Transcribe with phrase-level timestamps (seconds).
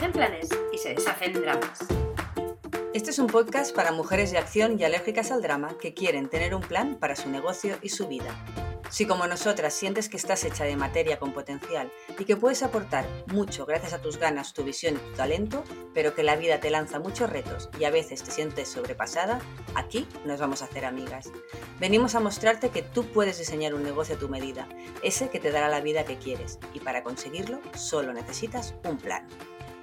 [0.00, 1.78] planes y se deshacen dramas.
[2.92, 6.54] Este es un podcast para mujeres de acción y alérgicas al drama que quieren tener
[6.54, 8.34] un plan para su negocio y su vida.
[8.90, 13.04] Si como nosotras sientes que estás hecha de materia con potencial y que puedes aportar
[13.26, 16.70] mucho gracias a tus ganas, tu visión y tu talento, pero que la vida te
[16.70, 19.40] lanza muchos retos y a veces te sientes sobrepasada,
[19.74, 21.32] aquí nos vamos a hacer amigas.
[21.80, 24.68] Venimos a mostrarte que tú puedes diseñar un negocio a tu medida,
[25.02, 29.26] ese que te dará la vida que quieres, y para conseguirlo solo necesitas un plan.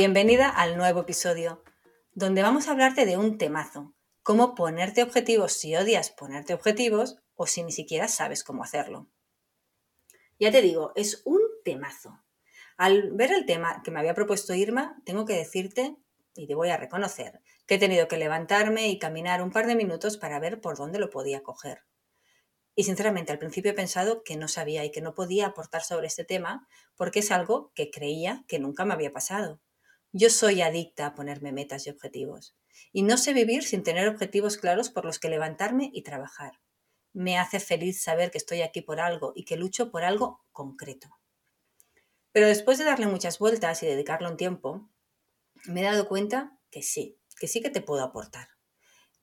[0.00, 1.64] Bienvenida al nuevo episodio,
[2.12, 7.48] donde vamos a hablarte de un temazo, cómo ponerte objetivos si odias ponerte objetivos o
[7.48, 9.10] si ni siquiera sabes cómo hacerlo.
[10.38, 12.22] Ya te digo, es un temazo.
[12.76, 15.96] Al ver el tema que me había propuesto Irma, tengo que decirte,
[16.32, 19.74] y te voy a reconocer, que he tenido que levantarme y caminar un par de
[19.74, 21.82] minutos para ver por dónde lo podía coger.
[22.76, 26.06] Y sinceramente al principio he pensado que no sabía y que no podía aportar sobre
[26.06, 29.60] este tema porque es algo que creía que nunca me había pasado.
[30.12, 32.56] Yo soy adicta a ponerme metas y objetivos.
[32.92, 36.60] Y no sé vivir sin tener objetivos claros por los que levantarme y trabajar.
[37.12, 41.08] Me hace feliz saber que estoy aquí por algo y que lucho por algo concreto.
[42.32, 44.88] Pero después de darle muchas vueltas y dedicarle un tiempo,
[45.66, 48.48] me he dado cuenta que sí, que sí que te puedo aportar.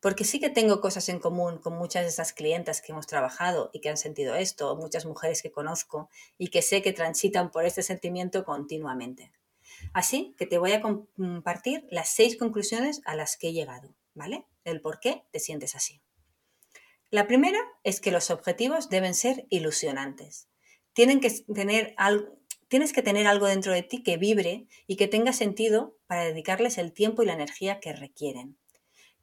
[0.01, 3.71] Porque sí que tengo cosas en común con muchas de esas clientas que hemos trabajado
[3.73, 7.65] y que han sentido esto, muchas mujeres que conozco y que sé que transitan por
[7.65, 9.31] este sentimiento continuamente.
[9.95, 14.45] Así que te voy a compartir las seis conclusiones a las que he llegado, ¿vale?
[14.65, 16.01] El por qué te sientes así.
[17.11, 20.49] La primera es que los objetivos deben ser ilusionantes.
[20.91, 25.07] Tienen que tener algo, tienes que tener algo dentro de ti que vibre y que
[25.07, 28.57] tenga sentido para dedicarles el tiempo y la energía que requieren.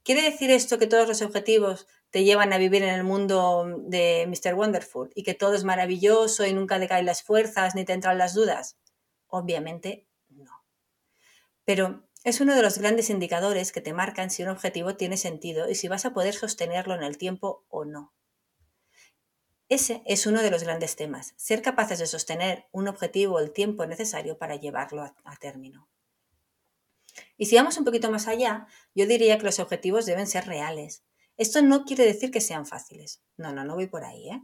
[0.03, 4.27] ¿Quiere decir esto que todos los objetivos te llevan a vivir en el mundo de
[4.27, 4.55] Mr.
[4.55, 8.33] Wonderful y que todo es maravilloso y nunca decaen las fuerzas ni te entran las
[8.33, 8.79] dudas?
[9.27, 10.07] Obviamente
[11.65, 15.69] pero es uno de los grandes indicadores que te marcan si un objetivo tiene sentido
[15.69, 18.15] y si vas a poder sostenerlo en el tiempo o no.
[19.69, 23.87] Ese es uno de los grandes temas, ser capaces de sostener un objetivo el tiempo
[23.87, 25.89] necesario para llevarlo a, término.
[27.39, 31.05] Y si vamos un poquito más allá, yo diría que los objetivos deben ser reales.
[31.37, 33.23] Esto no quiere decir que sean fáciles.
[33.37, 34.43] No, no, no voy por ahí, ¿eh?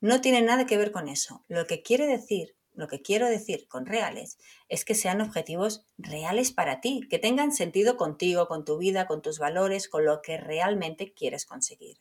[0.00, 1.44] No tiene nada que ver con eso.
[1.48, 6.52] Lo que quiere decir lo que quiero decir con reales es que sean objetivos reales
[6.52, 10.36] para ti, que tengan sentido contigo, con tu vida, con tus valores, con lo que
[10.36, 11.98] realmente quieres conseguir.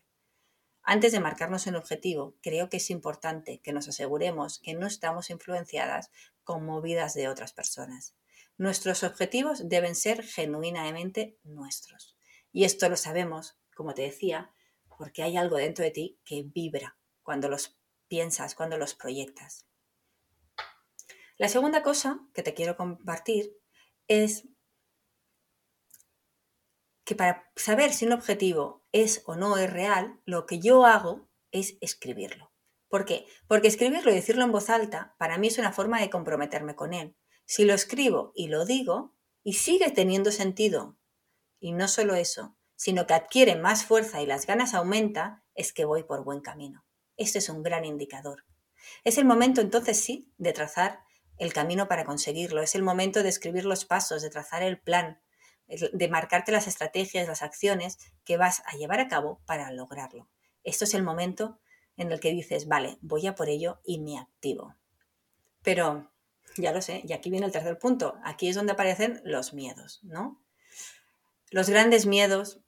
[0.83, 5.31] Antes de marcarnos un objetivo, creo que es importante que nos aseguremos que no estamos
[5.31, 6.11] influenciadas
[6.43, 8.15] con movidas de otras personas.
[8.55, 12.15] Nuestros objetivos deben ser genuinamente nuestros.
[12.51, 14.51] Y esto lo sabemos, como te decía,
[14.95, 19.66] porque hay algo dentro de ti que vibra cuando los piensas, cuando los proyectas.
[21.37, 23.55] La segunda cosa que te quiero compartir
[24.07, 24.47] es
[27.05, 31.29] que para saber si un objetivo es o no es real, lo que yo hago
[31.51, 32.51] es escribirlo.
[32.89, 33.25] ¿Por qué?
[33.47, 36.93] Porque escribirlo y decirlo en voz alta para mí es una forma de comprometerme con
[36.93, 37.15] él.
[37.45, 40.97] Si lo escribo y lo digo y sigue teniendo sentido,
[41.59, 45.85] y no solo eso, sino que adquiere más fuerza y las ganas aumenta, es que
[45.85, 46.85] voy por buen camino.
[47.15, 48.45] Este es un gran indicador.
[49.03, 51.06] Es el momento entonces sí de trazar
[51.37, 52.61] el camino para conseguirlo.
[52.61, 55.19] Es el momento de escribir los pasos, de trazar el plan,
[55.67, 60.27] de marcarte las estrategias, las acciones que vas a llevar a cabo para lograrlo.
[60.63, 61.59] Esto es el momento
[61.97, 64.75] en el que dices, vale, voy a por ello y me activo.
[65.63, 66.11] Pero,
[66.55, 68.17] ya lo sé, y aquí viene el tercer punto.
[68.23, 70.39] Aquí es donde aparecen los miedos, ¿no?
[71.49, 72.59] Los grandes miedos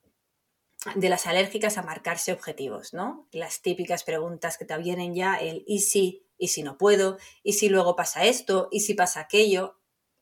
[0.95, 3.27] de las alérgicas a marcarse objetivos, ¿no?
[3.31, 6.25] Las típicas preguntas que te vienen ya, el ¿y si?
[6.39, 7.19] ¿Y si no puedo?
[7.43, 8.69] ¿Y si luego pasa esto?
[8.71, 9.79] ¿Y si pasa aquello?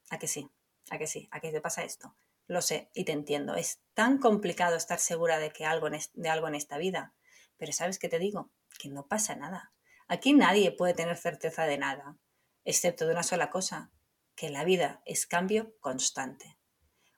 [0.09, 0.49] ¿A que sí?
[0.89, 1.29] ¿A que sí?
[1.31, 2.17] ¿A que te pasa esto?
[2.47, 3.55] Lo sé y te entiendo.
[3.55, 7.13] Es tan complicado estar segura de, que algo de algo en esta vida.
[7.57, 8.51] Pero ¿sabes qué te digo?
[8.79, 9.73] Que no pasa nada.
[10.07, 12.17] Aquí nadie puede tener certeza de nada,
[12.63, 13.91] excepto de una sola cosa,
[14.35, 16.57] que la vida es cambio constante.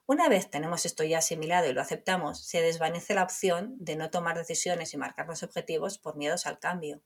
[0.06, 4.10] Una vez tenemos esto ya asimilado y lo aceptamos, se desvanece la opción de no
[4.10, 7.00] tomar decisiones y marcar los objetivos por miedos al cambio.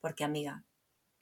[0.00, 0.64] Porque, amiga,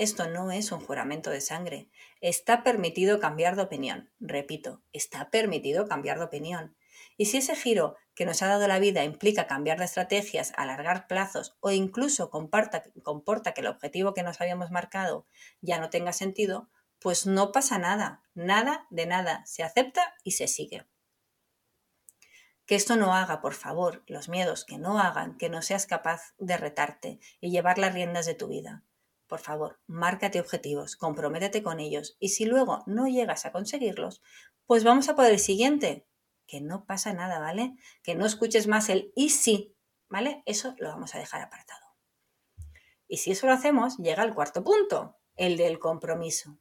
[0.03, 1.89] esto no es un juramento de sangre.
[2.21, 4.11] Está permitido cambiar de opinión.
[4.19, 6.77] Repito, está permitido cambiar de opinión.
[7.17, 11.07] Y si ese giro que nos ha dado la vida implica cambiar de estrategias, alargar
[11.07, 15.27] plazos o incluso comporta, comporta que el objetivo que nos habíamos marcado
[15.61, 16.69] ya no tenga sentido,
[16.99, 20.87] pues no pasa nada, nada de nada, se acepta y se sigue.
[22.67, 26.35] Que esto no haga, por favor, los miedos que no hagan que no seas capaz
[26.39, 28.83] de retarte y llevar las riendas de tu vida.
[29.32, 34.20] Por favor, márcate objetivos, comprométete con ellos y si luego no llegas a conseguirlos,
[34.67, 36.06] pues vamos a por el siguiente.
[36.46, 37.75] Que no pasa nada, ¿vale?
[38.02, 39.75] Que no escuches más el y sí,
[40.11, 40.43] ¿vale?
[40.44, 41.81] Eso lo vamos a dejar apartado.
[43.08, 46.58] Y si eso lo hacemos, llega el cuarto punto, el del compromiso.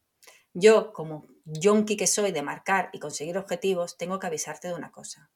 [0.53, 4.94] Yo, como yonki que soy de marcar y conseguir objetivos, tengo que avisarte de una
[4.94, 5.29] cosa.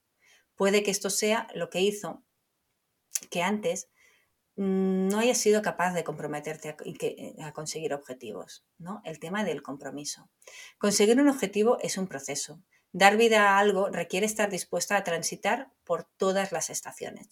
[0.56, 2.24] Puede que esto sea lo que hizo
[3.30, 3.90] que antes
[4.56, 9.02] no hayas sido capaz de comprometerte a, eh, a, conseguir objetivos, ¿no?
[9.04, 10.30] El tema del compromiso.
[10.78, 12.62] Conseguir un objetivo es un proceso.
[12.94, 17.28] Dar vida a algo requiere estar dispuesta a transitar por todas las estaciones.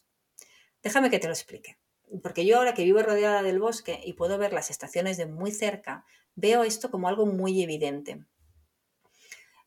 [0.82, 1.78] Déjame que te lo explique.
[2.22, 5.52] Porque yo ahora que vivo rodeada del bosque y puedo ver las estaciones de muy
[5.52, 6.06] cerca,
[6.36, 8.26] veo esto como algo muy evidente.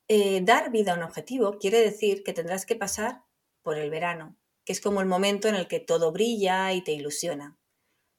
[0.08, 3.22] Eh, dar vida a un objetivo quiere decir que tendrás que pasar
[3.62, 6.92] por el verano, que es como el momento en el que todo brilla y te
[6.92, 7.56] ilusiona.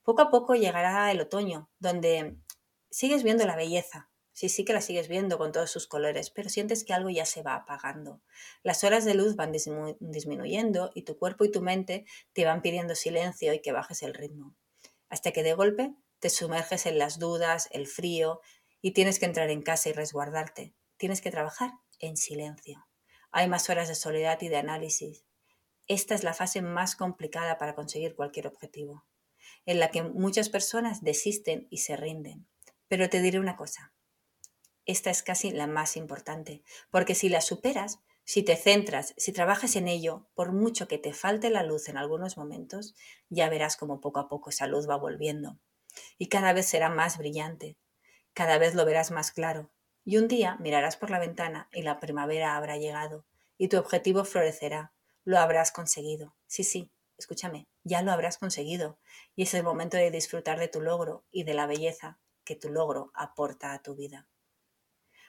[0.02, 2.38] Poco a poco llegará el otoño, donde
[2.90, 6.48] sigues viendo la belleza, sí, sí que la sigues viendo con todos sus colores, pero
[6.48, 8.22] sientes que algo ya se va apagando.
[8.64, 12.96] Las horas de luz van disminuyendo y tu cuerpo y tu mente te van pidiendo
[12.96, 14.56] silencio y que bajes el ritmo.
[15.10, 18.40] Hasta que de golpe te sumerges en las dudas, el frío
[18.82, 20.74] y tienes que entrar en casa y resguardarte.
[20.96, 22.88] Tienes que trabajar en silencio.
[23.32, 25.27] Hay más horas de soledad y de análisis.
[25.88, 29.06] Esta es la fase más complicada para conseguir cualquier objetivo,
[29.66, 32.48] en la que muchas personas desisten y se rinden.
[32.88, 33.94] Pero te diré una cosa,
[34.88, 39.76] esta es casi la más importante, porque si la superas, si te centras, si trabajas
[39.76, 42.96] en ello, por mucho que te falte la luz en algunos momentos,
[43.30, 45.60] ya verás como poco a poco esa luz va volviendo.
[46.18, 47.78] Y cada vez será más brillante,
[48.34, 49.72] cada vez lo verás más claro.
[50.06, 53.26] Y un día mirarás por la ventana y la primavera habrá llegado,
[53.58, 54.94] y tu objetivo florecerá,
[55.28, 56.38] lo habrás conseguido.
[56.48, 58.98] Sí, sí, escúchame, ya lo habrás conseguido.
[59.36, 62.70] Y es el momento de disfrutar de tu logro y de la belleza que tu
[62.70, 64.30] logro aporta a tu vida.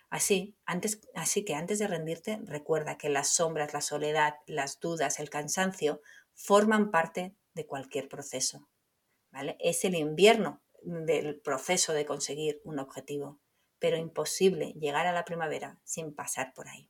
[0.09, 5.19] Así, antes, así que antes de rendirte, recuerda que las sombras, la soledad, las dudas,
[5.19, 6.01] el cansancio
[6.33, 8.69] forman parte de cualquier proceso.
[9.33, 9.57] ¿vale?
[9.59, 13.41] Es el invierno del proceso de conseguir un objetivo,
[13.81, 16.89] pero imposible llegar a la primavera sin pasar por ahí.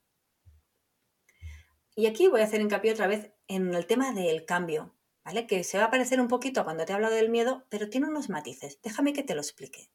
[1.98, 5.48] Y aquí voy a hacer hincapié otra vez en el tema del cambio, ¿vale?
[5.48, 8.06] Que se va a parecer un poquito cuando te he hablado del miedo, pero tiene
[8.06, 8.78] unos matices.
[8.84, 9.90] Déjame que te lo explique.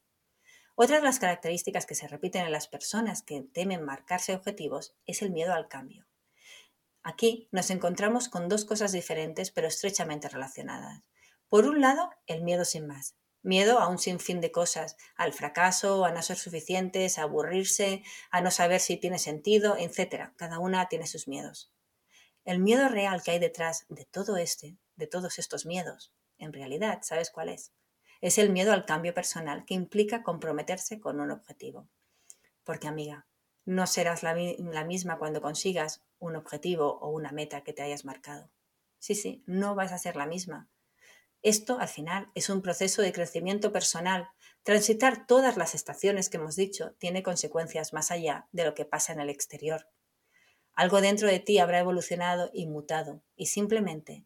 [0.76, 5.22] Otra de las características que se repiten en las personas que temen marcarse objetivos es
[5.22, 6.06] el miedo al cambio.
[7.04, 11.04] Aquí nos encontramos con dos cosas diferentes pero estrechamente relacionadas.
[11.48, 13.16] Por un lado, el miedo sin más.
[13.44, 18.42] Miedo a un sinfín de cosas, al fracaso, a no ser suficientes, a aburrirse, a
[18.42, 20.34] no saber si tiene sentido, etc.
[20.36, 21.73] Cada una tiene sus miedos.
[22.46, 27.00] El miedo real que hay detrás de todo este, de todos estos miedos, en realidad,
[27.02, 27.72] ¿sabes cuál es?
[28.20, 31.88] Es el miedo al cambio personal que implica comprometerse con un objetivo.
[32.64, 33.28] Porque, amiga,
[33.64, 38.04] no serás la, la misma cuando consigas un objetivo o una meta que te hayas
[38.04, 38.52] marcado.
[39.00, 40.70] Sí, sí, no vas a ser la misma.
[41.44, 44.30] Esto, al final, es un proceso de crecimiento personal.
[44.64, 49.14] Transitar todas las estaciones que hemos dicho tiene consecuencias más allá de lo que pasa
[49.14, 49.88] en el exterior.
[50.76, 54.26] Algo dentro de ti habrá evolucionado y mutado y simplemente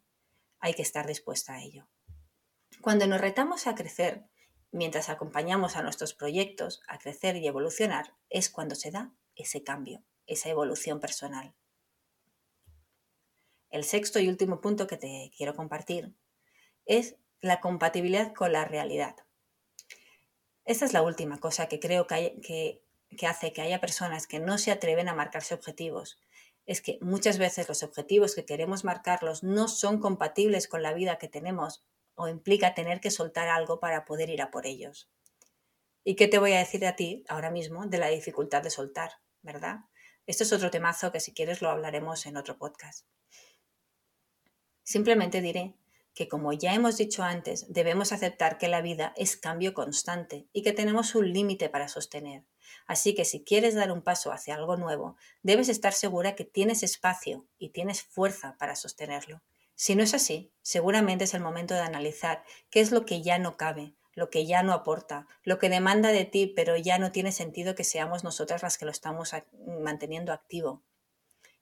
[0.60, 1.88] hay que estar dispuesta a ello.
[2.80, 4.24] Cuando nos retamos a crecer,
[4.70, 10.02] mientras acompañamos a nuestros proyectos a crecer y evolucionar, es cuando se da ese cambio,
[10.26, 11.54] esa evolución personal.
[13.70, 16.14] El sexto y último punto que te quiero compartir
[16.86, 19.16] es la compatibilidad con la realidad.
[20.64, 22.82] Esta es la última cosa que creo que, que,
[23.16, 26.18] que hace que haya personas que no se atreven a marcarse objetivos
[26.68, 31.16] es que muchas veces los objetivos que queremos marcarlos no son compatibles con la vida
[31.16, 31.82] que tenemos
[32.14, 35.08] o implica tener que soltar algo para poder ir a por ellos.
[36.04, 39.12] ¿Y qué te voy a decir a ti ahora mismo de la dificultad de soltar,
[39.40, 39.78] verdad?
[40.26, 43.06] Esto es otro temazo que si quieres lo hablaremos en otro podcast.
[44.82, 45.74] Simplemente diré
[46.14, 50.62] que como ya hemos dicho antes, debemos aceptar que la vida es cambio constante y
[50.62, 52.44] que tenemos un límite para sostener.
[52.86, 56.82] Así que si quieres dar un paso hacia algo nuevo, debes estar segura que tienes
[56.82, 59.42] espacio y tienes fuerza para sostenerlo.
[59.74, 63.38] Si no es así, seguramente es el momento de analizar qué es lo que ya
[63.38, 67.12] no cabe, lo que ya no aporta, lo que demanda de ti, pero ya no
[67.12, 69.32] tiene sentido que seamos nosotras las que lo estamos
[69.80, 70.82] manteniendo activo.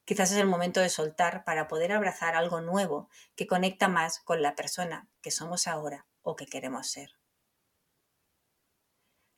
[0.06, 4.40] Quizás es el momento de soltar para poder abrazar algo nuevo que conecta más con
[4.40, 7.15] la persona que somos ahora o que queremos ser.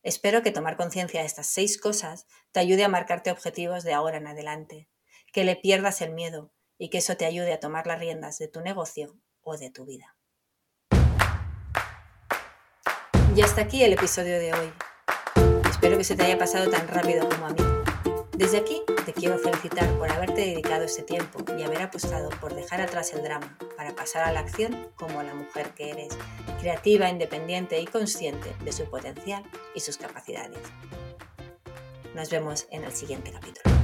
[0.09, 4.17] Espero que tomar conciencia de estas seis cosas te ayude a marcarte objetivos de ahora
[4.17, 4.89] en adelante,
[5.35, 8.49] que le pierdas el miedo y que eso te ayude a tomar las riendas de
[8.49, 10.17] tu negocio o de tu vida.
[13.37, 14.73] Y hasta aquí el episodio de hoy.
[15.69, 17.78] Espero que se te haya pasado tan rápido como a mí.
[18.39, 22.81] Desde aquí te quiero felicitar por haberte dedicado ese tiempo y haber apostado por dejar
[22.81, 26.17] atrás el drama para pasar a la acción como la mujer que eres,
[26.61, 29.43] creativa, independiente y consciente de su potencial
[29.75, 30.61] y sus capacidades.
[32.15, 33.75] Nos vemos en el siguiente capítulo.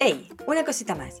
[0.00, 0.30] ¡Hey!
[0.46, 1.20] Una cosita más.